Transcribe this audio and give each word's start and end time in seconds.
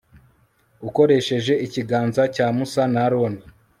ukoresheje 0.87 1.53
ikiganza 1.65 2.21
cya 2.35 2.47
musa 2.57 2.83
na 2.93 2.99
aroni 3.07 3.41